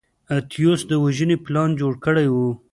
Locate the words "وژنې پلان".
1.03-1.69